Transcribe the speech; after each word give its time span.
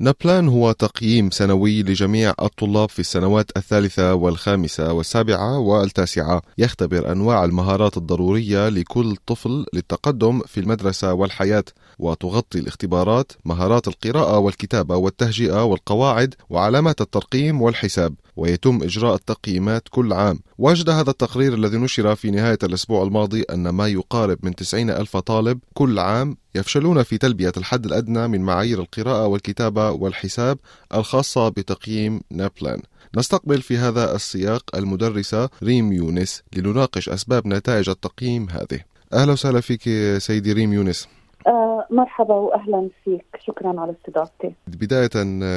NAPLAN 0.00 0.48
هو 0.48 0.72
تقييم 0.72 1.30
سنوي 1.30 1.82
لجميع 1.82 2.34
الطلاب 2.42 2.88
في 2.88 2.98
السنوات 2.98 3.50
الثالثة 3.56 4.14
والخامسة 4.14 4.92
والسابعة 4.92 5.58
والتاسعة. 5.58 6.42
يختبر 6.58 7.12
أنواع 7.12 7.44
المهارات 7.44 7.96
الضرورية 7.96 8.68
لكل 8.68 9.16
طفل 9.26 9.66
للتقدم 9.72 10.40
في 10.46 10.60
المدرسة 10.60 11.12
والحياة 11.12 11.64
وتغطي 11.98 12.58
الاختبارات 12.58 13.32
مهارات 13.44 13.88
القراءة 13.88 14.38
والكتابة 14.38 14.96
والتهجئة 14.96 15.64
والقواعد 15.64 16.34
وعلامات 16.50 17.00
الترقيم 17.00 17.62
والحساب 17.62 18.14
ويتم 18.36 18.82
إجراء 18.82 19.14
التقييمات 19.14 19.82
كل 19.90 20.12
عام. 20.12 20.40
وجد 20.58 20.90
هذا 20.90 21.10
التقرير 21.10 21.54
الذي 21.54 21.76
نشر 21.76 22.14
في 22.14 22.30
نهاية 22.30 22.58
الأسبوع 22.62 23.02
الماضي 23.02 23.42
أن 23.42 23.68
ما 23.68 23.88
يقارب 23.88 24.38
من 24.42 24.54
90 24.54 24.90
ألف 24.90 25.16
طالب 25.16 25.58
كل 25.74 25.98
عام 25.98 26.36
يفشلون 26.58 27.02
في 27.02 27.18
تلبية 27.18 27.52
الحد 27.56 27.86
الأدنى 27.86 28.28
من 28.28 28.40
معايير 28.40 28.80
القراءة 28.80 29.26
والكتابة 29.26 29.90
والحساب 29.90 30.58
الخاصة 30.94 31.48
بتقييم 31.48 32.20
نابلان. 32.30 32.82
نستقبل 33.16 33.62
في 33.62 33.78
هذا 33.78 34.16
السياق 34.16 34.76
المدرسة 34.76 35.48
ريم 35.62 35.92
يونس 35.92 36.42
لنناقش 36.56 37.08
أسباب 37.08 37.46
نتائج 37.46 37.88
التقييم 37.88 38.50
هذه. 38.50 38.80
أهلا 39.12 39.32
وسهلا 39.32 39.60
فيك 39.60 39.82
سيدي 40.18 40.52
ريم 40.52 40.72
يونس. 40.72 41.08
آه 41.46 41.86
مرحبا 41.90 42.34
واهلا 42.34 42.88
فيك. 43.04 43.24
شكرا 43.46 43.80
على 43.80 43.92
استضافتي. 43.92 44.54
بداية 44.66 45.08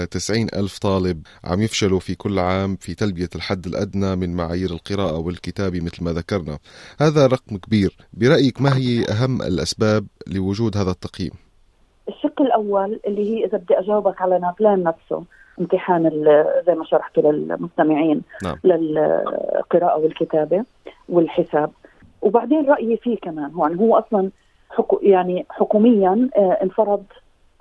90 0.06 0.48
ألف 0.56 0.78
طالب 0.80 1.22
عم 1.44 1.62
يفشلوا 1.62 2.00
في 2.00 2.16
كل 2.16 2.40
عام 2.40 2.76
في 2.76 2.96
تلبية 2.96 3.30
الحد 3.36 3.66
الأدنى 3.66 4.16
من 4.16 4.36
معايير 4.36 4.70
القراءة 4.70 5.20
والكتابة 5.20 5.82
مثل 5.82 6.04
ما 6.04 6.12
ذكرنا. 6.12 6.58
هذا 7.02 7.28
رقم 7.28 7.58
كبير. 7.58 7.98
برأيك 8.14 8.62
ما 8.62 8.78
هي 8.78 9.06
أهم 9.12 9.42
الأسباب 9.42 10.06
لوجود 10.28 10.78
هذا 10.78 10.92
التقييم؟ 10.92 11.32
الشق 12.08 12.42
الأول 12.42 13.00
اللي 13.08 13.30
هي 13.30 13.46
إذا 13.46 13.58
بدي 13.58 13.80
أجاوبك 13.80 14.22
على 14.22 14.40
نابلان 14.40 14.84
نفسه 14.84 15.24
امتحان 15.60 16.10
زي 16.68 16.74
ما 16.74 16.86
شرحته 16.86 17.22
للمستمعين 17.22 18.22
نعم. 18.44 18.56
للقراءة 18.64 19.98
والكتابة 20.00 20.66
والحساب. 21.10 21.72
وبعدين 22.22 22.66
رأيي 22.70 22.98
فيه 22.98 23.18
كمان 23.18 23.52
هو 23.52 23.68
يعني 23.68 23.80
هو 23.80 24.00
أصلا 24.00 24.32
حكو 24.72 25.00
يعني 25.02 25.46
حكوميا 25.50 26.30
آه، 26.38 26.58
انفرض 26.64 27.04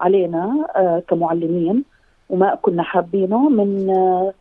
علينا 0.01 0.67
آه، 0.77 1.03
كمعلمين 1.09 1.85
وما 2.31 2.55
كنا 2.55 2.83
حابينه 2.83 3.49
من 3.49 3.91
آه، 3.91 4.33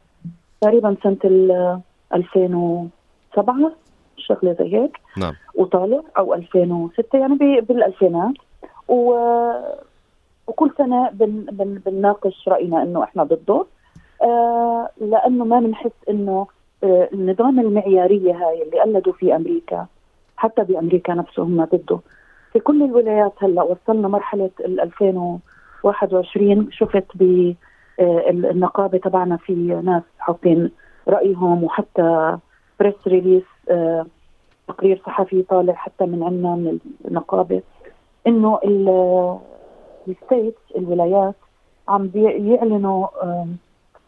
تقريبا 0.61 0.95
سنة 1.03 1.17
ال 1.25 1.79
2007 2.13 3.71
شغلة 4.17 4.53
زي 4.59 4.75
هيك. 4.75 4.97
نعم. 5.17 5.33
وطالع 5.55 6.01
أو 6.17 6.33
2006 6.33 7.19
يعني 7.19 7.35
بالألفينات. 7.61 8.33
و 8.87 9.13
وكل 10.47 10.71
سنة 10.77 11.09
بن 11.09 11.45
بن 11.51 11.81
بنناقش 11.85 12.47
رأينا 12.47 12.83
إنه 12.83 13.03
إحنا 13.03 13.23
ضده. 13.23 13.65
آه 14.21 14.89
لأنه 15.01 15.45
ما 15.45 15.59
بنحس 15.59 15.91
إنه 16.09 16.47
آه 16.83 17.09
النظام 17.13 17.59
المعيارية 17.59 18.33
هاي 18.33 18.63
اللي 18.63 18.81
قلدوا 18.81 19.13
في 19.13 19.35
أمريكا 19.35 19.85
حتى 20.37 20.63
بأمريكا 20.63 21.13
نفسه 21.13 21.43
هم 21.43 21.65
ضده. 21.65 21.99
في 22.59 22.65
كل 22.65 22.83
الولايات 22.83 23.33
هلا 23.43 23.63
وصلنا 23.63 24.07
مرحلة 24.07 24.49
ال 24.59 24.81
2021 24.81 26.71
شفت 26.71 27.05
ب 27.15 27.53
النقابة 27.99 28.97
تبعنا 28.97 29.37
في 29.37 29.53
ناس 29.83 30.03
حاطين 30.19 30.71
رأيهم 31.07 31.63
وحتى 31.63 32.37
press 32.79 33.07
release 33.07 33.43
تقرير 34.67 35.01
صحفي 35.05 35.41
طالع 35.41 35.73
حتى 35.73 36.05
من 36.05 36.23
عندنا 36.23 36.55
من 36.55 36.79
النقابة 37.05 37.61
إنه 38.27 38.59
ال 40.07 40.15
states 40.15 40.61
الولايات 40.75 41.35
عم 41.87 42.11
يعلنوا 42.15 43.07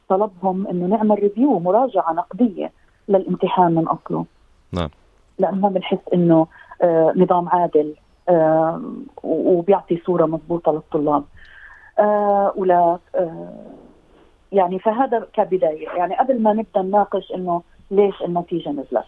طلبهم 0.09 0.67
إنه 0.67 0.85
نعمل 0.85 1.19
review 1.19 1.59
مراجعة 1.59 2.13
نقدية 2.13 2.71
للامتحان 3.07 3.75
من 3.75 3.87
أصله. 3.87 4.25
نعم. 4.71 4.89
لأنه 5.39 5.69
بنحس 5.69 5.99
إنه 6.13 6.47
آه 6.81 7.13
نظام 7.15 7.49
عادل. 7.49 7.93
آه 7.95 8.00
وبيعطي 9.23 10.01
صورة 10.05 10.25
مضبوطة 10.25 10.71
للطلاب. 10.71 11.23
آه 11.99 12.53
ولا 12.55 12.97
آه 13.15 13.53
يعني 14.51 14.79
فهذا 14.79 15.27
كبداية. 15.33 15.89
يعني 15.89 16.15
قبل 16.15 16.41
ما 16.41 16.53
نبدأ 16.53 16.81
نناقش 16.81 17.31
إنه 17.31 17.61
ليش 17.91 18.21
النتيجة 18.21 18.69
نزلت. 18.69 19.05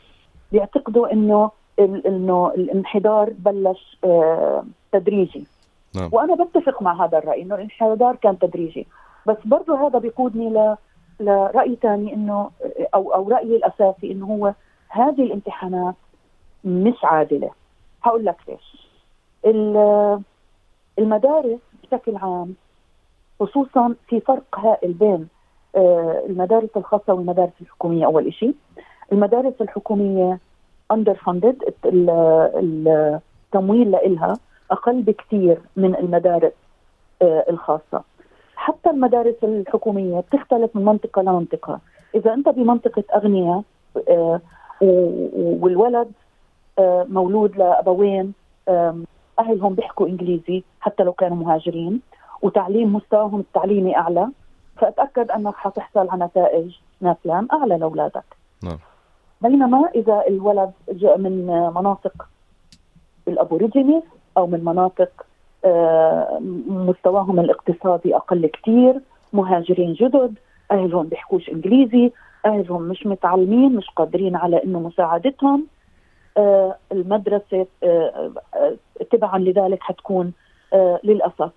بيعتقدوا 0.52 1.14
إنه 1.14 1.52
إنه 1.80 2.52
الانحدار 2.58 3.30
بلش 3.40 3.98
آه 4.04 4.66
تدريجي. 4.92 5.48
نعم. 5.96 6.10
وأنا 6.12 6.36
بتفق 6.36 6.82
مع 6.82 7.06
هذا 7.06 7.18
الرأي 7.18 7.42
إنه 7.42 7.56
الانحدار 7.56 8.16
كان 8.16 8.40
تدريجي. 8.40 8.88
بس 9.28 9.38
برضه 9.46 9.88
هذا 9.88 10.00
بيقودني 10.00 10.50
ل 10.50 10.76
لرأي 11.20 11.78
ثاني 11.82 12.14
إنه 12.14 12.52
أو 12.96 13.14
أو 13.14 13.30
رأيي 13.30 13.56
الأساسي 13.56 14.12
إنه 14.12 14.26
هو 14.26 14.54
هذه 14.90 15.24
الامتحانات 15.24 15.96
مش 16.64 16.98
عادلة. 17.04 17.50
هقول 18.04 18.26
لك 18.26 18.38
ليش. 18.48 18.83
المدارس 21.00 21.60
بشكل 21.84 22.16
عام 22.16 22.56
خصوصا 23.40 23.96
في 24.08 24.20
فرق 24.20 24.60
هائل 24.60 24.94
بين 24.94 25.28
المدارس 26.30 26.70
الخاصة 26.78 27.14
والمدارس 27.14 27.52
الحكومية. 27.62 28.06
أول 28.06 28.34
شيء 28.34 28.56
المدارس 29.12 29.54
الحكومية 29.62 30.40
اندر 30.92 31.14
فاندد 31.14 31.64
التمويل 32.56 33.92
لها 33.92 34.34
أقل 34.72 35.02
بكثير 35.02 35.62
من 35.76 35.96
المدارس 35.96 36.54
الخاصة. 37.22 38.04
حتى 38.56 38.90
المدارس 38.90 39.36
الحكومية 39.44 40.20
بتختلف 40.20 40.76
من 40.76 40.86
منطقة 40.86 41.22
لمنطقة. 41.22 41.80
إذا 42.16 42.34
أنت 42.34 42.50
بمنطقة 42.50 43.04
أغنياء 43.16 43.64
والولد 45.62 46.12
مولود 47.10 47.58
لأبوين 47.58 48.34
أهلهم 49.40 49.74
بيحكوا 49.74 50.08
إنجليزي 50.08 50.64
حتى 50.82 51.04
لو 51.04 51.14
كانوا 51.14 51.38
مهاجرين 51.38 52.02
وتعليم 52.42 52.94
مستواهم 52.96 53.40
التعليمي 53.40 53.98
أعلى. 53.98 54.28
فأتأكد 54.78 55.32
انك 55.32 55.56
حتحصل 55.56 56.10
على 56.10 56.26
نتائج 56.26 56.76
نافلان 57.02 57.48
أعلى 57.54 57.78
لأولادك. 57.78 58.24
نعم. 58.64 58.78
بينما 59.42 59.90
إذا 59.96 60.24
الولد 60.28 60.72
جاء 60.90 61.18
من 61.18 61.48
مناطق 61.76 62.28
الابوريجينيز 63.28 64.04
أو 64.38 64.48
من 64.48 64.66
مناطق 64.66 65.26
مستواهم 66.70 67.40
الاقتصادي 67.40 68.16
أقل 68.16 68.46
كثير 68.48 69.02
مهاجرين 69.34 69.94
جدد 69.94 70.36
أهلهم 70.72 71.08
بيحكوش 71.08 71.50
إنجليزي 71.50 72.12
أهلهم 72.46 72.82
مش 72.82 73.06
متعلمين 73.08 73.76
مش 73.76 73.90
قادرين 73.96 74.36
على 74.36 74.64
إنه 74.64 74.80
مساعدتهم 74.80 75.68
المدرسة 76.92 77.68
تبعا 79.12 79.40
لذلك 79.40 79.82
حتكون 79.82 80.34
للأسف. 81.04 81.52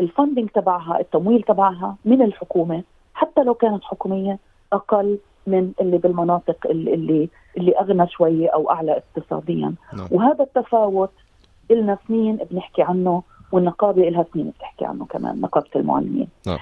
الفندنج 0.00 0.48
تبعها 0.48 1.00
التمويل 1.00 1.42
تبعها 1.42 1.96
من 2.04 2.22
الحكومة 2.22 2.82
حتى 3.14 3.42
لو 3.42 3.54
كانت 3.54 3.84
حكومية 3.84 4.38
أقل 4.72 5.18
من 5.46 5.72
اللي 5.80 5.98
بالمناطق 5.98 6.66
اللي 6.66 7.28
اللي, 7.56 7.78
أغنى 7.80 8.08
شوية 8.08 8.48
أو 8.48 8.70
أعلى 8.70 9.02
اقتصاديا. 9.16 9.74
نعم. 9.92 10.08
وهذا 10.10 10.44
التفاوت 10.44 11.10
لنا 11.70 11.98
سنين 12.08 12.36
بنحكي 12.50 12.82
عنه 12.82 13.22
والنقابة 13.52 14.02
لها 14.02 14.24
سنين 14.32 14.50
بتحكي 14.50 14.84
عنه 14.84 15.04
كمان 15.04 15.40
نقابة 15.40 15.70
المعلمين. 15.76 16.28
نعم. 16.46 16.58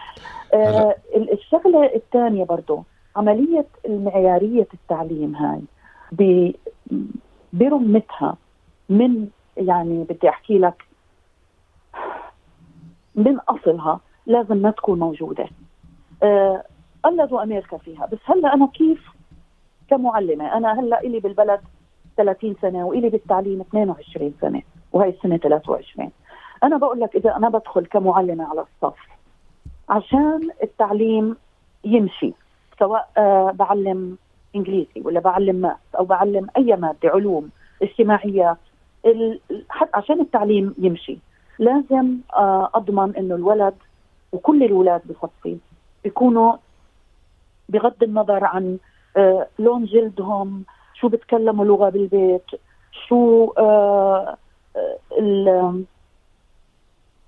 آه 0.54 0.94
الشغلة 1.16 1.94
الثانية 1.94 2.44
برضه 2.44 2.82
عملية 3.16 3.66
المعيارية 3.86 4.68
التعليم 4.74 5.36
هاي. 5.36 5.60
برمتها 7.52 8.36
من 8.88 9.28
يعني 9.56 10.04
بدي 10.04 10.28
أحكي 10.28 10.58
لك 10.58 10.84
من 13.14 13.38
أصلها 13.38 14.00
لازم 14.26 14.56
ما 14.56 14.70
تكون 14.70 14.98
موجودة. 14.98 15.48
آه 16.22 16.64
قلدوا 17.04 17.42
أمريكا 17.42 17.76
فيها 17.76 18.06
بس 18.06 18.18
هلأ 18.24 18.54
أنا 18.54 18.66
كيف 18.66 19.08
كمعلمة؟ 19.90 20.56
أنا 20.56 20.80
هلأ 20.80 21.00
إلي 21.00 21.20
بالبلد 21.20 21.60
30 22.16 22.56
سنة 22.62 22.86
وإلي 22.86 23.08
بالتعليم 23.08 23.60
22 23.60 24.34
سنة 24.40 24.62
وهي 24.92 25.08
السنة 25.08 25.36
23 25.36 26.10
أنا 26.62 26.76
بقول 26.76 27.00
لك 27.00 27.16
إذا 27.16 27.36
أنا 27.36 27.48
بدخل 27.48 27.86
كمعلمة 27.86 28.44
على 28.50 28.60
الصف 28.60 28.98
عشان 29.88 30.50
التعليم 30.62 31.36
يمشي 31.84 32.32
سواء 32.78 33.10
آه 33.18 33.50
بعلم 33.50 34.18
إنجليزي 34.56 35.00
ولا 35.04 35.20
بعلم 35.20 35.56
ماث 35.56 35.76
أو 35.98 36.04
بعلم 36.04 36.46
أي 36.56 36.76
مادة 36.76 37.08
علوم 37.08 37.50
اجتماعيات 37.82 38.56
عشان 39.94 40.20
التعليم 40.20 40.74
يمشي 40.78 41.18
لازم 41.58 42.16
آه 42.36 42.70
أضمن 42.74 43.16
إنه 43.16 43.34
الولد 43.34 43.74
وكل 44.32 44.62
الاولاد 44.62 45.02
بصفي 45.08 45.56
بيكونوا 46.04 46.52
بغض 47.68 48.02
النظر 48.02 48.44
عن 48.44 48.78
آه 49.16 49.46
لون 49.58 49.84
جلدهم 49.84 50.64
شو 50.94 51.08
بتكلموا 51.08 51.64
لغة 51.64 51.88
بالبيت 51.88 52.44
شو 53.08 53.52
آه 53.58 54.36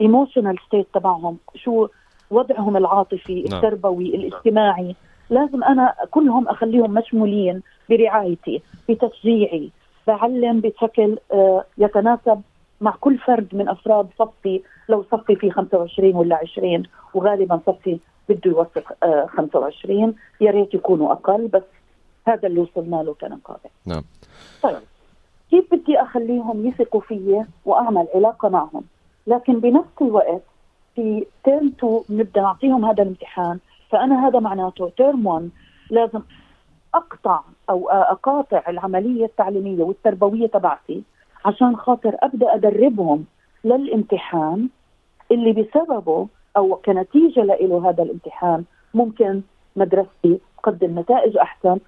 emotional 0.00 0.56
state 0.66 0.86
تبعهم 0.94 1.36
شو 1.54 1.88
وضعهم 2.30 2.76
العاطفي 2.76 3.42
نعم. 3.42 3.54
التربوي 3.54 4.14
الاجتماعي 4.14 4.96
لازم 5.30 5.64
أنا 5.64 5.94
كلهم 6.10 6.48
أخليهم 6.48 6.94
مشمولين 6.94 7.62
برعايتي 7.90 8.62
بتشجيعي 8.88 9.70
بعلم 10.06 10.60
بشكل 10.60 11.18
آه، 11.32 11.64
يتناسب 11.78 12.42
مع 12.80 12.94
كل 13.00 13.18
فرد 13.18 13.48
من 13.52 13.68
أفراد 13.68 14.08
صفي. 14.18 14.62
لو 14.88 15.04
صفي 15.12 15.36
في 15.36 15.50
25 15.50 16.14
ولا 16.14 16.36
20 16.36 16.82
وغالبا 17.14 17.60
صفي 17.66 17.98
بده 18.28 18.50
يوصل 18.50 18.82
آه، 19.02 19.26
25 19.26 20.14
يا 20.40 20.50
ريت 20.50 20.74
يكونوا 20.74 21.12
أقل 21.12 21.48
بس 21.48 21.62
هذا 22.26 22.48
اللي 22.48 22.60
وصلنا 22.60 22.96
له 22.96 23.14
كنقابة. 23.14 23.70
نعم. 23.86 24.02
طيب 24.62 24.78
كيف 25.50 25.74
بدي 25.74 26.02
أخليهم 26.02 26.66
يثقوا 26.66 27.00
فيي 27.00 27.44
وأعمل 27.64 28.06
علاقة 28.14 28.48
معهم؟ 28.48 28.82
لكن 29.26 29.60
بنفس 29.60 30.02
الوقت 30.02 30.42
في 30.94 31.26
تيرم 31.44 31.72
2 31.78 32.00
بنبدأ 32.08 32.40
نعطيهم 32.40 32.84
هذا 32.84 33.02
الامتحان 33.02 33.58
فأنا 33.90 34.28
هذا 34.28 34.38
معناته 34.38 34.88
تيرم 34.96 35.26
1 35.26 35.50
لازم 35.90 36.20
أقطع 36.94 37.40
أو 37.70 37.88
أقاطع 37.88 38.62
العملية 38.68 39.24
التعليمية 39.24 39.82
والتربوية 39.82 40.46
تبعتي 40.46 41.02
عشان 41.44 41.76
خاطر 41.76 42.16
أبدأ 42.22 42.54
أدربهم 42.54 43.24
للامتحان 43.64 44.68
اللي 45.30 45.52
بسببه 45.52 46.28
أو 46.56 46.76
كنتيجة 46.84 47.40
له 47.40 47.90
هذا 47.90 48.02
الامتحان 48.02 48.64
ممكن 48.94 49.42
مدرستي 49.76 50.40
تقدم 50.58 50.98
نتائج 50.98 51.36
أحسن 51.36 51.78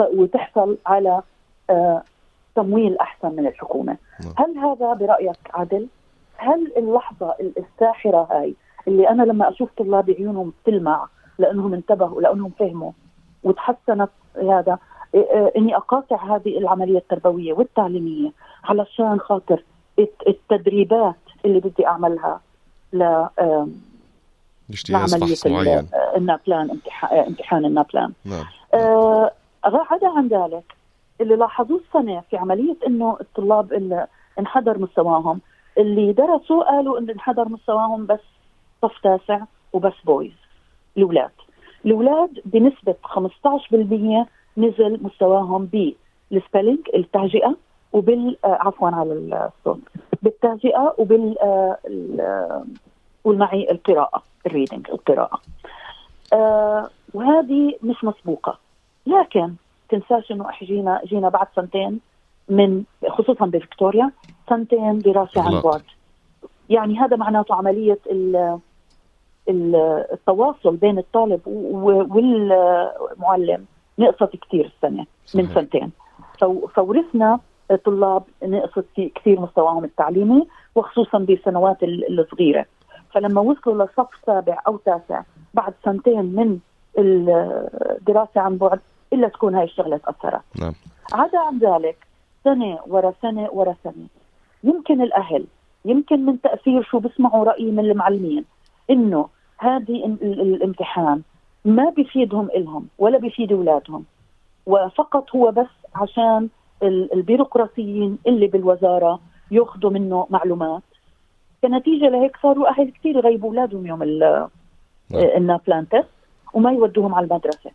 وتحصل 0.00 0.78
على 0.86 1.22
آه، 1.70 2.02
تمويل 2.54 2.98
أحسن 2.98 3.36
من 3.36 3.46
الحكومة. 3.46 3.96
نعم. 4.20 4.32
هل 4.36 4.58
هذا 4.58 4.92
برأيك 4.92 5.38
عدل؟ 5.54 5.86
هل 6.36 6.72
اللحظة 6.76 7.34
الساحرة 7.40 8.28
هاي 8.30 8.54
اللي 8.88 9.08
أنا 9.08 9.22
لما 9.22 9.48
أشوف 9.48 9.70
طلاب 9.76 10.10
عيونهم 10.10 10.52
تلمع 10.64 11.08
لأنهم 11.38 11.74
انتبهوا 11.74 12.22
لأنهم 12.22 12.50
فهموا. 12.58 12.92
وتحسنت 13.44 14.10
هذا. 14.42 14.78
إيه، 15.14 15.30
إيه، 15.30 15.52
إني 15.56 15.76
أقاطع 15.76 16.36
هذه 16.36 16.58
العملية 16.58 16.98
التربوية 16.98 17.52
والتعليمية 17.52 18.30
علشان 18.64 19.20
خاطر 19.20 19.62
الت- 19.98 20.26
التدريبات 20.28 21.14
اللي 21.44 21.60
بدي 21.60 21.86
أعملها 21.86 22.40
ل 22.92 23.26
لعملية 24.90 25.36
معين 25.46 25.78
ال- 25.78 25.94
ال 26.16 26.24
NAPLAN 26.24 26.70
امتحان 26.70 27.18
امتحان 27.18 27.64
ال 27.64 27.70
NAPLAN. 27.70 28.12
نعم. 28.24 28.44
آه، 28.74 29.30
عدا 29.64 30.08
عن 30.08 30.28
ذلك. 30.28 30.76
اللي 31.20 31.36
لاحظوه 31.36 31.80
السنة 31.88 32.22
في 32.30 32.36
عملية 32.36 32.76
إنه 32.86 33.16
الطلاب 33.20 33.72
اللي 33.72 34.06
انحدر 34.38 34.78
مستواهم. 34.78 35.40
اللي 35.78 36.12
درسوا 36.12 36.64
قالوا 36.64 36.98
إنه 36.98 37.12
انحدر 37.12 37.48
مستواهم 37.48 38.06
بس 38.06 38.20
صف 38.82 38.98
تاسع 39.02 39.40
وبس 39.72 39.92
boys. 40.04 40.32
الأولاد. 40.96 41.30
الأولاد 41.86 42.40
بنسبة 42.44 42.94
15% 43.02 44.26
نزل 44.56 44.98
مستواهم 45.02 45.68
بال 46.30 46.40
spelling 46.40 46.78
التهجئة 46.94 47.56
وبال 47.92 48.36
آه، 48.44 48.58
عفوا 48.60 48.88
على 48.88 49.12
الصوت. 49.12 49.80
بالتهجئة 50.22 50.94
وبال 50.98 51.38
آه، 51.38 51.78
آه، 52.20 52.64
قول 53.24 53.38
معي 53.38 53.70
القراءة 53.70 54.22
الريدنج 54.46 54.90
القراءة. 54.90 55.40
آه 56.32 56.88
وهذه 57.14 57.74
مش 57.82 58.04
مسبوقة. 58.04 58.58
لكن 59.06 59.52
تنساش 59.88 60.32
إنه 60.32 60.46
جينا 60.62 61.00
جينا 61.04 61.28
بعد 61.28 61.46
سنتين 61.56 62.00
من 62.48 62.84
خصوصا 63.08 63.46
بفيكتوريا 63.46 64.10
سنتين 64.48 64.98
دراسة 64.98 65.42
عن. 65.42 65.60
بعد. 65.60 65.82
يعني 66.70 66.98
هذا 66.98 67.16
معناته 67.16 67.54
عملية 67.54 67.98
التواصل 69.48 70.76
بين 70.76 70.98
الطالب 70.98 71.40
والمعلم 72.46 73.64
نقصت 73.98 74.36
كثير 74.36 74.64
السنة 74.76 75.06
من. 75.34 75.46
سنتين. 75.54 75.90
فو- 76.40 76.66
فورثنا 76.66 77.40
طلاب 77.84 78.22
نقصت 78.42 78.84
كثير 79.14 79.40
مستواهم 79.40 79.84
التعليمي 79.84 80.46
وخصوصا 80.74 81.18
بالسنوات 81.18 81.82
ال- 81.82 82.20
الصغيرة. 82.20 82.66
فلما 83.14 83.40
وصلوا 83.40 83.84
لصف 83.84 84.08
سابع 84.26 84.58
أو 84.66 84.76
تاسع 84.76 85.22
بعد 85.54 85.74
سنتين 85.84 86.24
من 86.24 86.58
الدراسة 86.98 88.40
عن 88.40 88.56
بعد 88.56 88.80
إلا 89.12 89.28
تكون 89.28 89.54
هاي 89.54 89.64
الشغلة 89.64 89.96
تأثرت. 89.96 90.40
نعم. 90.60 90.72
عدا 91.12 91.38
عن 91.38 91.58
ذلك 91.58 91.96
سنة 92.44 92.78
ورا 92.86 93.12
سنة 93.22 93.48
ورا 93.52 93.74
سنة. 93.84 94.06
يمكن 94.64 95.02
الأهل 95.02 95.44
يمكن 95.84 96.26
من 96.26 96.40
تأثير 96.40 96.82
شو 96.82 96.98
بسمعوا 96.98 97.44
رأي 97.44 97.70
من 97.70 97.78
المعلمين 97.80 98.44
إنه 98.90 99.28
هذه 99.58 100.04
ال- 100.06 100.22
ال- 100.22 100.54
الامتحان 100.54 101.22
ما 101.64 101.90
بيفيدهم 101.90 102.48
إلهم 102.54 102.86
ولا 102.98 103.18
بيفيد 103.18 103.52
أولادهم 103.52 104.04
وفقط 104.66 105.36
هو 105.36 105.50
بس 105.50 105.66
عشان 105.94 106.48
ال- 106.82 107.12
البيروقراطيين 107.14 108.18
اللي 108.26 108.46
بالوزارة 108.46 109.20
ياخذوا 109.50 109.90
منه 109.90 110.26
معلومات 110.30 110.82
كنتيجة 111.62 112.08
لهيك 112.08 112.36
صاروا 112.42 112.68
أهل 112.68 112.90
كثير 112.90 113.16
يغيبوا 113.16 113.48
أولادهم 113.48 113.86
يوم 113.86 114.02
ال- 114.02 114.48
نعم. 115.10 115.22
النابلان 115.36 115.88
تيست 115.88 116.08
وما 116.54 116.72
يودوهم 116.72 117.14
على 117.14 117.26
المدرسة 117.26 117.70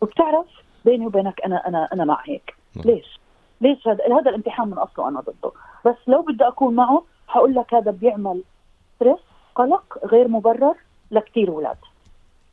وبتعرف 0.00 0.46
بيني 0.84 1.06
وبينك 1.06 1.40
أنا 1.44 1.68
أنا 1.68 1.88
أنا 1.92 2.04
مع 2.04 2.20
هيك 2.24 2.54
نعم. 2.76 2.84
ليش؟ 2.86 3.20
ليش 3.60 3.88
هذا 3.88 4.04
هذا 4.20 4.30
الامتحان 4.30 4.68
من 4.68 4.78
أصله 4.78 5.08
أنا 5.08 5.20
ضده 5.20 5.52
بس 5.86 5.96
لو 6.06 6.22
بدي 6.22 6.48
أكون 6.48 6.74
معه 6.74 7.02
حقول 7.28 7.54
لك 7.54 7.74
هذا 7.74 7.90
بيعمل 7.90 8.42
stress 8.96 9.18
قلق 9.54 9.98
غير 10.04 10.28
مبرر 10.28 10.74
لكثير 11.10 11.48
أولاد 11.48 11.76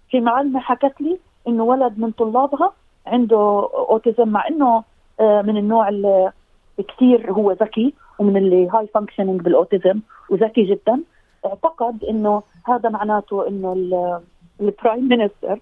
في 0.10 0.20
معلمة 0.20 0.60
حكت 0.60 1.02
لي 1.02 1.18
إنه 1.48 1.64
ولد 1.64 2.00
من 2.00 2.12
طلابها 2.12 2.72
عنده 3.08 3.70
autism 3.74 4.28
مع 4.28 4.48
إنه 4.48 4.84
آه، 5.20 5.42
من 5.42 5.58
النوع 5.58 5.90
اللي 5.90 6.32
كثير 6.78 7.32
هو 7.32 7.52
ذكي 7.52 7.94
ومن 8.20 8.38
اللي 8.38 8.70
high 8.70 8.88
functioning 8.88 9.42
بال 9.42 9.56
autism 9.56 10.00
وذكي 10.30 10.64
جدا. 10.64 11.02
اعتقد 11.46 12.04
إنه 12.04 12.44
هذا 12.68 12.90
معناته 12.90 13.48
إنه 13.48 13.74
ال- 13.74 14.22
ال 14.62 14.70
prime 14.70 15.08
minister 15.08 15.60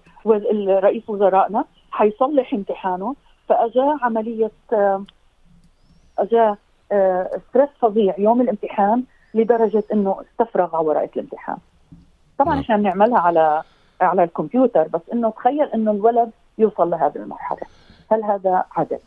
رئيس 0.80 1.10
وزرائنا 1.10 1.64
حيصلح 1.90 2.54
امتحانه. 2.54 3.14
فاجاه 3.48 3.98
عملية 4.02 4.50
آه، 4.72 5.04
اجاه 6.18 6.56
آه، 6.92 7.40
ستريس 7.50 7.68
فظيع 7.80 8.14
يوم 8.18 8.40
الامتحان 8.40 9.04
لدرجة 9.34 9.84
إنه 9.92 10.16
استفرغ 10.20 10.76
على 10.76 10.86
ورقه 10.86 11.10
الامتحان. 11.16 11.56
طبعا 12.38 12.54
نعم. 12.54 12.62
إحنا 12.62 12.76
بنعملها 12.76 13.18
على 13.18 13.62
على 14.00 14.24
الكمبيوتر 14.24 14.88
بس 14.88 15.00
إنه 15.12 15.30
تخيل 15.30 15.68
إنه 15.74 15.90
الولد 15.90 16.30
يوصل 16.58 16.90
لهذه 16.90 17.16
المرحلة 17.16 17.58
هل 18.10 18.24
هذا 18.24 18.64
عدل؟ 18.72 18.98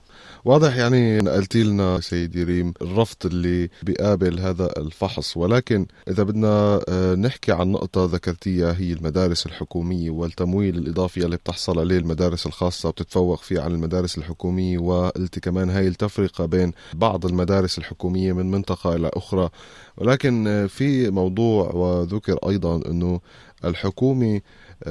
واضح 0.46 0.75
يعني 0.75 1.18
نقلتي 1.18 1.63
لنا 1.63 2.00
سيدي 2.00 2.44
ريم 2.44 2.74
الرفض 2.82 3.18
اللي 3.25 3.70
بيقابل 3.84 4.39
هذا 4.39 4.74
الفحص 4.77 5.38
ولكن 5.38 5.86
إذا 6.08 6.24
بدنا 6.24 6.82
آه، 6.89 7.15
نحكي 7.15 7.51
عن 7.51 7.72
نقطة 7.72 8.06
ذكرتيها 8.06 8.75
هي 8.77 8.94
المدارس 8.94 9.46
الحكومية 9.46 10.10
والتمويل 10.10 10.77
الإضافي 10.77 11.25
اللي 11.25 11.38
بتحصل 11.38 11.79
عليه 11.79 11.98
المدارس 11.98 12.46
الخاصة 12.46 12.89
وبتتفوق 12.89 13.41
فيه 13.41 13.62
عن 13.62 13.72
المدارس 13.72 14.18
الحكومية 14.18 14.77
وقلتي 14.77 15.39
كمان 15.39 15.70
هاي 15.70 15.88
التفرقة 15.88 16.46
بين 16.46 16.72
بعض 16.94 17.25
المدارس 17.25 17.77
الحكومية 17.77 18.34
من 18.34 18.51
منطقة 18.51 18.96
إلى 18.96 19.12
أخرى 19.13 19.50
ولكن 19.98 20.48
آه، 20.48 20.65
في 20.65 21.10
موضوع 21.10 21.72
وذكر 21.72 22.38
أيضا 22.50 22.82
أنه 22.88 23.20
الحكومة 23.65 24.36
آه، 24.36 24.41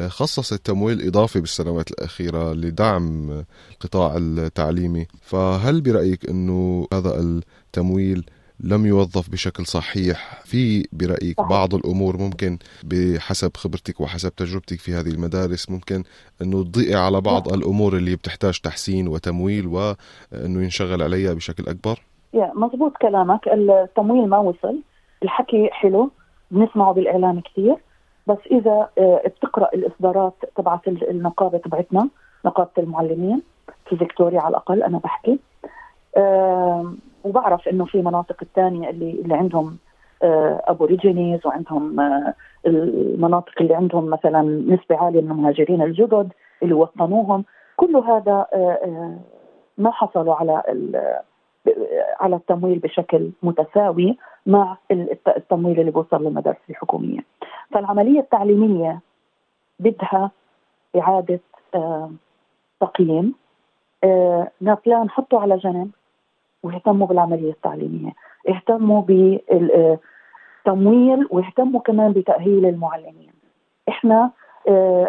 خصصت 0.09 0.67
تمويل 0.67 1.07
إضافي 1.07 1.41
بالسنوات 1.41 1.91
الأخيرة 1.91 2.53
لدعم 2.53 3.31
القطاع 3.73 4.17
التعليمي. 4.17 5.07
فهل 5.23 5.81
برأيك 5.81 6.29
أنه 6.31 6.87
هذا 6.93 7.21
التمويل 7.21 8.31
لم 8.61 8.87
يوظف 8.87 9.31
بشكل 9.31 9.67
صحيح؟ 9.67 10.41
في 10.45 10.89
برأيك. 10.93 11.41
بعض 11.41 11.75
الأمور 11.75 12.17
ممكن 12.17 12.59
بحسب 12.85 13.57
خبرتك 13.57 14.01
وحسب 14.01 14.35
تجربتك 14.37 14.79
في 14.79 14.95
هذه 14.95 15.09
المدارس 15.09 15.71
ممكن 15.71 16.05
أنه 16.43 16.65
تضيء 16.65 16.97
على 16.97 17.21
بعض 17.21 17.53
الأمور 17.53 17.97
اللي 17.97 18.17
بتحتاج 18.17 18.61
تحسين 18.61 19.09
وتمويل 19.09 19.67
وأنه 19.67 20.63
ينشغل 20.63 21.03
عليها 21.03 21.35
بشكل 21.35 21.69
أكبر؟ 21.69 22.03
يا 22.35 22.53
مزبوط 22.55 22.93
كلامك. 23.03 23.41
التمويل 23.49 24.29
ما 24.29 24.39
وصل. 24.39 24.79
الحكي 25.23 25.69
حلو. 25.73 26.11
بنسمعه 26.51 26.95
بالإعلام 26.95 27.41
كثير. 27.41 27.77
بس 28.29 28.39
إذا 28.51 28.89
آه، 28.99 29.23
بتقرأ 29.27 29.69
الإصدارات 29.75 30.33
تبعت 30.57 30.89
ال- 30.89 31.11
النقابة 31.11 31.59
تبعتنا 31.59 32.09
نقابة 32.45 32.71
المعلمين 32.79 33.43
في 33.89 33.97
فيكتوريا 33.97 34.41
على 34.41 34.51
الأقل 34.51 34.83
أنا 34.83 34.99
بحكي. 34.99 35.39
وبعرف 37.25 37.69
إنه 37.69 37.85
في 37.85 38.03
مناطق 38.03 38.37
الثانية 38.43 38.91
اللي 38.91 39.11
اللي 39.11 39.35
عندهم 39.35 39.77
ابوريجينيز 40.69 41.47
وعندهم 41.47 42.01
آه، 42.01 42.35
المناطق 42.67 43.53
اللي 43.61 43.75
عندهم 43.75 44.11
مثلا 44.11 44.43
نسبة 44.43 44.97
عالية 44.97 45.21
من 45.21 45.31
المهاجرين 45.31 45.83
الجدد 45.83 46.33
اللي 46.63 46.75
وطنوهم. 46.75 47.45
كل 47.77 47.97
هذا 47.97 48.47
آه، 48.55 48.79
آه، 48.85 49.17
ما 49.79 49.91
حصلوا 49.91 50.35
على 50.35 50.63
على 52.21 52.37
التمويل 52.37 52.79
بشكل 52.79 53.31
متساوي. 53.43 54.17
مع 54.49 54.77
التمويل 55.37 55.81
اللي 55.81 55.91
بوصل 55.91 56.25
للمدارس 56.25 56.57
الحكومية. 56.71 57.21
فالعملية 57.71 58.21
التعليمية 58.21 59.01
بدها 59.79 60.31
إعادة 60.99 61.41
آه، 61.75 62.11
تقييم 62.81 63.35
نابلان 64.61 65.11
حطوا 65.11 65.41
على 65.41 65.57
جنب 65.57 65.91
واهتموا 66.63 67.07
بالعملية 67.07 67.51
التعليمية، 67.51 68.13
اهتموا 68.49 69.03
بالتمويل 70.67 71.29
واهتموا 71.31 71.81
كمان 71.81 72.13
بتأهيل 72.13 72.67
المعلمين. 72.67 73.33
إحنا 73.89 74.31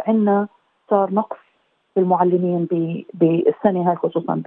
عندنا 0.07 0.47
صار 0.89 1.13
نقص 1.13 1.37
بالمعلمين 1.95 2.67
بالسنة 3.13 3.89
هاي 3.89 3.95
خصوصا 3.95 4.43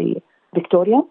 بفيكتوريا 0.52 0.96
آه، 0.96 1.04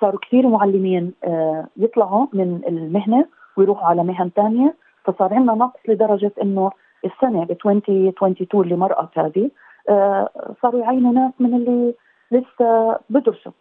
صاروا 0.00 0.20
كثير 0.22 0.48
معلمين 0.48 1.12
آه، 1.24 1.66
يطلعوا 1.76 2.26
من 2.32 2.60
المهنة 2.68 3.26
ويروحوا 3.56 3.86
على 3.86 4.04
مهن 4.04 4.30
ثانية 4.36 4.74
فصار 5.04 5.34
عندنا 5.34 5.54
نقص 5.54 5.80
لدرجة 5.88 6.32
إنه 6.42 6.70
السنة 7.04 7.44
ب 7.44 7.50
2022 7.50 8.64
اللي 8.64 8.76
مرقت 8.76 9.18
هذه 9.18 9.50
آه، 9.88 10.28
صاروا 10.62 10.80
يعينوا 10.80 11.12
ناس 11.12 11.32
من 11.38 11.54
اللي 11.54 11.94
لسه 12.30 12.98
بدرسوا 13.10 13.52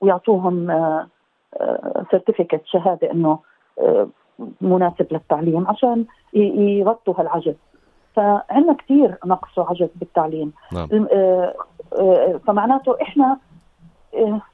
ويعطوهم 0.00 0.66
سيرتيفيكت 2.10 2.60
شهادة 2.64 3.12
إنه 3.12 3.38
مناسب 4.60 5.06
للتعليم 5.10 5.66
عشان 5.68 6.04
يغطوا 6.32 7.14
هالعجز. 7.18 7.54
فعندنا 8.16 8.72
كثير 8.72 9.18
نقص 9.26 9.58
وعجز 9.58 9.88
بالتعليم. 9.96 10.52
نعم. 10.72 10.88
فمعناته 12.46 13.02
إحنا 13.02 13.24
آه، 13.24 13.51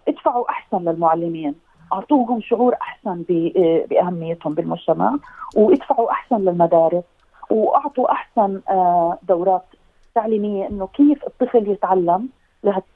ادفعوا 0.09 0.51
أحسن 0.51 0.79
للمعلمين 0.79 1.55
أعطوهم 1.93 2.41
شعور 2.41 2.75
أحسن 2.83 3.25
آه، 3.57 3.85
بأهميتهم 3.91 4.55
بالمجتمع 4.55 5.17
وادفعوا 5.57 6.11
أحسن 6.11 6.37
للمدارس 6.37 7.05
وأعطوا 7.51 8.13
أحسن 8.13 8.61
آه، 8.69 9.19
دورات 9.29 9.65
تعليمية 10.15 10.69
إنه 10.69 10.87
كيف 10.87 11.25
الطفل 11.27 11.69
يتعلم 11.71 12.29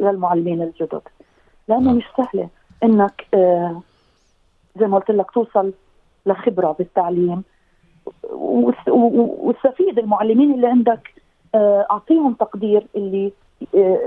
للمعلمين 0.01 0.63
الجدد 0.63 1.03
لأنه 1.69 1.85
نعم. 1.85 1.97
مش 1.97 2.05
سهلة 2.17 2.49
إنك 2.85 3.27
زي 4.77 4.87
ما 4.87 4.99
قلت 4.99 5.11
لك 5.11 5.31
توصل 5.31 5.73
لخبرة 6.27 6.73
بالتعليم 6.79 7.43
وتستفيد 8.89 9.99
المعلمين 9.99 10.55
اللي 10.55 10.67
عندك 10.67 11.15
أعطيهم 11.91 12.35
تقدير 12.35 12.87
اللي 12.97 13.33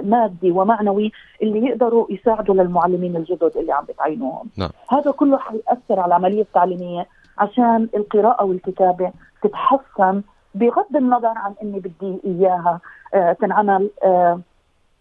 مادي 0.04 0.52
ومعنوي 0.52 1.12
اللي 1.42 1.68
يقدروا 1.68 2.08
يساعدوا 2.10 2.56
للمعلمين 2.56 3.16
الجدد 3.16 3.52
اللي 3.58 3.72
عم 3.72 3.86
بتعينوهم 3.86 4.50
نعم. 4.58 4.70
هذا 4.90 5.12
كله 5.12 5.38
حيأثر 5.38 6.00
على 6.00 6.06
العملية 6.06 6.42
التعليمية 6.42 7.08
عشان 7.38 7.90
القراءة 7.96 8.44
والكتابة 8.46 9.12
تتحسن 9.42 10.22
بغض 10.56 10.96
النظر 10.96 11.34
عن 11.36 11.54
إني 11.64 11.80
بدي 11.80 12.20
إياها 12.26 12.80
آه 13.14 13.34
تنعمل 13.34 13.90
آه 14.04 14.40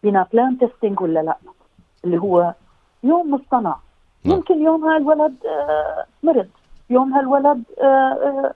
ب 0.03 0.27
NAPLAN 0.33 0.59
testing 0.59 1.01
ولا 1.01 1.21
لا 1.21 1.37
اللي 2.05 2.19
هو 2.19 2.55
يوم 3.05 3.35
مصطنع 3.35 3.77
نعم. 4.25 4.37
ممكن 4.37 4.63
يوم 4.63 4.85
هالولد 4.85 5.35
آه 5.47 6.05
مرض 6.23 6.49
يوم 6.91 7.15
هالولد 7.15 7.63
آه 7.83 7.85
آه 7.85 8.53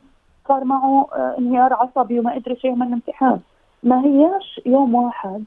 صار 0.48 0.64
معه 0.64 1.06
آه 1.12 1.34
انهيار 1.38 1.72
عصبي 1.74 2.18
وما 2.20 2.34
قدر 2.34 2.56
يعمل 2.64 2.86
الامتحان 2.86 3.40
ما 3.82 4.04
هياش 4.04 4.60
يوم 4.66 4.94
واحد 4.94 5.44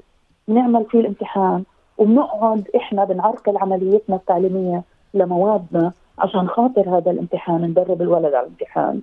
بنعمل 0.51 0.85
فيه 0.91 0.99
الامتحان 0.99 1.63
وبنقعد 1.97 2.67
إحنا 2.75 3.05
بنعرقل 3.05 3.57
عمليتنا 3.57 4.15
التعليمية 4.15 4.83
لموادنا 5.13 5.91
عشان 6.19 6.47
خاطر 6.47 6.97
هذا 6.97 7.11
الامتحان 7.11 7.61
ندرب 7.61 8.01
الولد 8.01 8.33
على 8.33 8.45
الامتحان. 8.47 9.01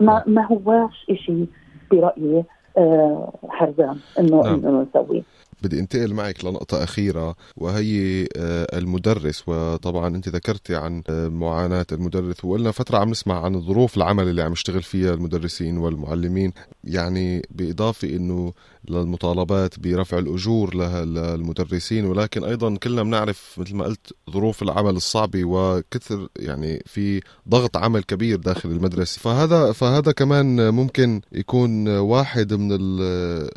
ما 0.00 0.22
ما 0.26 0.46
هواش 0.46 1.06
شيء 1.26 1.46
برأيي 1.90 2.44
آه 2.78 3.32
حرزان 3.48 3.98
إنه 4.18 4.42
نعم. 4.42 4.54
إنه 4.54 4.86
نسويه. 4.90 5.22
بدي 5.62 5.80
انتقل 5.80 6.14
معك 6.14 6.44
لنقطة 6.44 6.84
أخيرة 6.84 7.34
وهي 7.56 8.22
آه، 8.36 8.66
المدرس 8.78 9.48
وطبعا 9.48 10.08
أنت 10.08 10.28
ذكرتي 10.28 10.76
عن 10.76 11.02
آه، 11.10 11.28
معاناة 11.28 11.86
المدرس 11.92 12.44
وقلنا 12.44 12.70
فترة 12.70 12.98
عم 12.98 13.10
نسمع 13.10 13.44
عن 13.44 13.60
ظروف 13.60 13.96
العمل 13.96 14.28
اللي 14.28 14.42
عم 14.42 14.52
يشتغل 14.52 14.82
فيها 14.82 15.14
المدرسين 15.14 15.78
والمعلمين. 15.78 16.52
يعني 16.84 17.42
بإضافة 17.50 18.08
أنه 18.08 18.52
للمطالبات 18.90 19.80
برفع 19.80 20.18
الأجور 20.18 20.74
للمدرسين 21.04 22.04
ولكن 22.04 22.44
أيضا 22.44 22.76
كلنا 22.76 23.02
بنعرف 23.02 23.56
مثل 23.58 23.76
ما 23.76 23.84
قلت 23.84 24.12
ظروف 24.30 24.62
العمل 24.62 24.90
الصعبة 24.90 25.44
وكثر 25.44 26.28
يعني 26.38 26.82
في 26.86 27.20
ضغط 27.48 27.76
عمل 27.76 28.02
كبير 28.02 28.36
داخل 28.38 28.68
المدرسة. 28.68 29.20
فهذا 29.20 29.72
فهذا 29.72 30.12
كمان 30.12 30.74
ممكن 30.74 31.20
يكون 31.32 31.98
واحد 31.98 32.52
من 32.54 32.68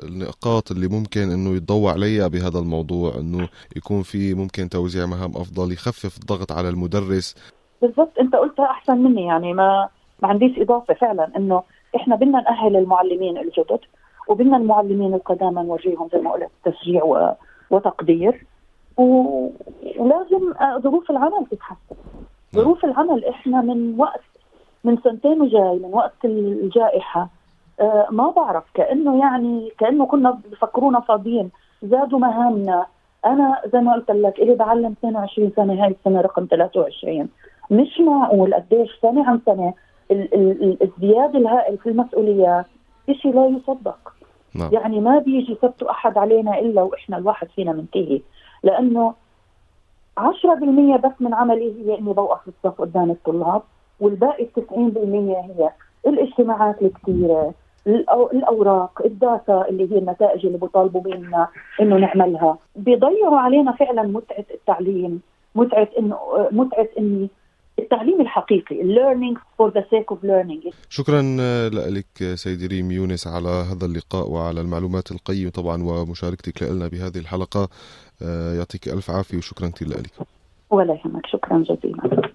النقاط 0.04 0.72
اللي 0.72 0.88
ممكن 0.88 1.32
أنه 1.32 1.56
يتضوع 1.56 1.92
عليها 1.92 2.28
بهذا 2.28 2.60
الموضوع 2.60 3.16
أنه 3.16 3.50
يكون 3.76 4.04
في 4.04 4.34
ممكن 4.34 4.70
توزيع 4.70 5.06
مهام 5.06 5.32
أفضل 5.36 5.72
يخفف 5.72 6.18
الضغط 6.18 6.52
على 6.52 6.70
المدرس. 6.70 7.36
بالضبط 7.82 8.20
أنت 8.20 8.36
قلتها 8.36 8.66
أحسن 8.66 8.98
مني 8.98 9.26
يعني 9.26 9.54
ما 9.54 9.90
ما 10.24 10.30
عنديش 10.30 10.60
إضافة 10.60 10.94
فعلا 10.94 11.32
أنه 11.38 11.64
إحنا 11.96 12.16
بدنا 12.16 12.42
نأهل 12.42 12.76
المعلمين 12.76 13.38
الجدد 13.38 13.80
وبدنا 14.28 14.58
المعلمين 14.58 15.14
القدامى 15.14 15.64
نورجيهم 15.64 16.10
زي 16.14 16.22
ما 16.22 16.32
قلت 16.32 16.50
تشجيع. 16.64 17.34
وتقدير. 17.72 18.46
ولازم 19.98 20.54
آه، 20.62 20.80
ظروف 20.80 21.12
العمل 21.12 21.46
تتحسن 21.52 21.96
نعم. 22.54 22.64
ظروف 22.64 22.86
العمل 22.86 23.26
إحنا 23.26 23.62
من 23.62 24.00
وقت 24.00 24.24
من 24.84 24.98
سنتين 24.98 25.42
وجاي 25.42 25.80
من 25.80 25.90
وقت 25.94 26.26
الجائحة 26.26 27.30
آه 27.80 28.08
ما 28.12 28.30
بعرف 28.30 28.64
كأنه 28.74 29.20
يعني 29.20 29.72
كأنه 29.80 30.06
كنا 30.06 30.40
بفكرونا 30.52 31.00
فاضيين 31.00 31.50
زادوا 31.84 32.20
مهامنا 32.20 32.86
أنا 33.26 33.62
زي 33.74 33.80
ما 33.80 33.94
قلت 33.94 34.12
لك 34.12 34.40
إلي 34.40 34.56
بعلم 34.56 34.96
22 35.00 35.52
سنة 35.56 35.84
هاي 35.84 35.92
السنة 36.00 36.22
رقم 36.22 36.48
23 36.52 37.30
مش 37.72 38.00
معقول 38.00 38.54
قديش 38.54 38.90
سنة 39.02 39.30
عن 39.30 39.40
سنة 39.46 39.74
الازدياد 40.12 41.36
الهائل 41.36 41.78
في 41.78 41.90
المسؤوليات 41.90 42.66
شيء 43.12 43.36
لا 43.36 43.46
يصدق 43.46 44.17
نعم. 44.58 44.70
يعني 44.74 45.00
ما 45.00 45.20
بيجي 45.20 45.58
سبت 45.62 45.84
أحد 45.84 46.18
علينا 46.18 46.60
إلا 46.60 46.82
وإحنا 46.82 47.18
الواحد 47.18 47.48
فينا 47.50 47.72
منتهي 47.72 48.22
لأنه 48.64 49.14
10% 50.20 50.24
بس 51.04 51.12
من 51.20 51.34
عملي 51.34 51.74
هي 51.86 52.00
إني 52.00 52.14
بوقف 52.14 52.48
الصف 52.48 52.82
قدام 52.82 53.12
الطلاب 53.12 53.62
والباقي 54.00 54.46
90% 54.46 54.74
هي 54.78 55.70
الاجتماعات 56.08 56.82
الكثيرة 56.82 57.54
الأوراق 57.88 59.02
الداتا 59.06 59.66
اللي 59.70 59.92
هي 59.92 59.98
النتائج 59.98 60.46
اللي 60.46 60.58
بيطالبوا 60.58 61.02
منا 61.06 61.48
إنه 61.82 61.98
نعملها 61.98 62.58
بيضيعوا 62.76 63.40
علينا 63.40 63.72
فعلا 63.72 64.04
متعة 64.04 64.46
التعليم 64.54 65.22
متعة 65.56 65.88
انه 66.00 66.18
متعة 66.52 66.88
إني 67.00 67.30
التعليم 67.80 68.22
الحقيقي 68.22 68.76
learning 68.76 69.38
for 69.38 69.72
the 69.72 69.82
sake 69.82 70.16
of 70.16 70.18
learning. 70.24 70.74
شكرا 70.90 71.22
لك 71.70 72.36
سيدي 72.36 72.68
ريم 72.68 72.92
يونس 72.92 73.28
على 73.28 73.50
هذا 73.50 73.86
اللقاء 73.86 74.30
وعلى 74.30 74.62
المعلومات 74.62 75.12
القيمة 75.12 75.50
طبعا 75.50 75.84
ومشاركتك 75.84 76.64
لنا 76.64 76.88
بهذه 76.88 77.18
الحلقة. 77.18 77.70
آه، 78.22 78.54
يعطيك 78.54 78.88
ألف 78.88 79.12
عافية 79.12 79.38
وشكرا 79.38 79.68
كثير 79.70 79.88
لك. 79.88 80.12
ولا 80.70 80.94
يهمك. 80.94 81.26
شكرا 81.26 81.64
جزيلا. 81.64 82.32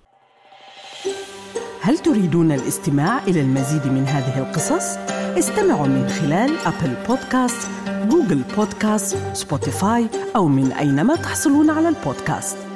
هل 1.81 1.99
تريدون 1.99 2.53
الاستماع 2.53 3.25
إلى 3.25 3.41
المزيد 3.41 3.93
من 3.93 4.05
هذه 4.05 4.49
القصص؟ 4.49 4.97
استمعوا 5.39 5.87
من 5.87 6.09
خلال 6.09 6.51
Apple 6.67 6.95
Podcasts، 7.09 7.71
Google 8.11 8.43
Podcasts، 8.57 9.17
Spotify 9.37 10.07
أو 10.37 10.49
من 10.49 10.73
أينما 10.73 11.15
تحصلون 11.17 11.71
على 11.71 11.89
البودكاست. 11.89 12.72